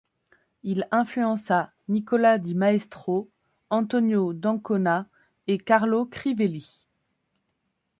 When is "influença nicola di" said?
0.89-2.55